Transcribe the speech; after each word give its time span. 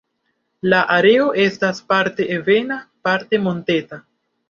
La 0.73 0.79
areo 0.95 1.27
estas 1.45 1.83
parte 1.93 2.29
ebena, 2.41 2.83
parte 3.11 3.45
monteta. 3.49 4.05